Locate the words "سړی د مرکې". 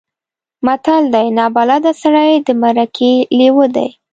2.01-3.11